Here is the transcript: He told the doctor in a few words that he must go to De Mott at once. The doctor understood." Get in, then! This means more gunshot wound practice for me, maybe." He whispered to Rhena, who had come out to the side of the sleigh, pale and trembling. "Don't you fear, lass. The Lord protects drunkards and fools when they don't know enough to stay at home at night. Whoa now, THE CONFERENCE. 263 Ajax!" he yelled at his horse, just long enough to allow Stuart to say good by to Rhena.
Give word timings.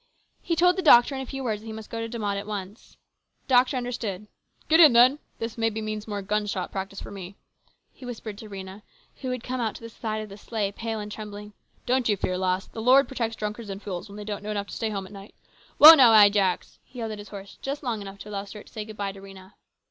He 0.41 0.55
told 0.55 0.77
the 0.77 0.81
doctor 0.81 1.13
in 1.13 1.21
a 1.21 1.27
few 1.27 1.43
words 1.43 1.61
that 1.61 1.67
he 1.67 1.71
must 1.71 1.91
go 1.91 1.99
to 1.99 2.07
De 2.07 2.17
Mott 2.17 2.35
at 2.35 2.47
once. 2.47 2.97
The 3.43 3.49
doctor 3.49 3.77
understood." 3.77 4.27
Get 4.67 4.79
in, 4.79 4.93
then! 4.93 5.19
This 5.37 5.59
means 5.59 6.07
more 6.07 6.23
gunshot 6.23 6.69
wound 6.69 6.71
practice 6.71 6.99
for 6.99 7.11
me, 7.11 7.21
maybe." 7.21 7.35
He 7.99 8.05
whispered 8.07 8.35
to 8.39 8.49
Rhena, 8.49 8.81
who 9.17 9.29
had 9.29 9.43
come 9.43 9.61
out 9.61 9.75
to 9.75 9.81
the 9.81 9.89
side 9.89 10.23
of 10.23 10.29
the 10.29 10.39
sleigh, 10.39 10.71
pale 10.71 10.99
and 10.99 11.11
trembling. 11.11 11.53
"Don't 11.85 12.09
you 12.09 12.17
fear, 12.17 12.35
lass. 12.35 12.65
The 12.65 12.81
Lord 12.81 13.07
protects 13.07 13.35
drunkards 13.37 13.69
and 13.69 13.79
fools 13.79 14.09
when 14.09 14.15
they 14.15 14.23
don't 14.25 14.41
know 14.41 14.49
enough 14.49 14.69
to 14.69 14.73
stay 14.73 14.87
at 14.87 14.93
home 14.93 15.05
at 15.05 15.11
night. 15.13 15.35
Whoa 15.77 15.93
now, 15.93 16.11
THE 16.11 16.17
CONFERENCE. 16.17 16.33
263 16.33 16.39
Ajax!" 16.39 16.79
he 16.91 16.97
yelled 16.97 17.11
at 17.11 17.19
his 17.19 17.29
horse, 17.29 17.59
just 17.61 17.83
long 17.83 18.01
enough 18.01 18.17
to 18.21 18.29
allow 18.29 18.45
Stuart 18.45 18.65
to 18.65 18.73
say 18.73 18.83
good 18.85 18.97
by 18.97 19.11
to 19.11 19.21
Rhena. 19.21 19.53